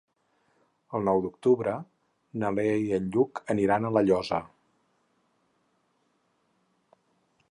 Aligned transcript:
El 0.99 1.03
nou 1.09 1.19
d'octubre 1.25 1.73
na 2.43 2.49
Lea 2.55 2.79
i 2.85 2.89
en 2.99 3.11
Lluc 3.17 3.43
aniran 3.55 3.85
a 3.85 3.93
La 3.97 4.05
Llosa. 4.07 4.41